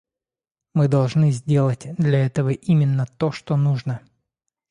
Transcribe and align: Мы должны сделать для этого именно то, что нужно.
Мы 0.73 0.87
должны 0.87 1.29
сделать 1.29 1.85
для 1.99 2.25
этого 2.25 2.49
именно 2.49 3.05
то, 3.05 3.31
что 3.31 3.55
нужно. 3.55 4.01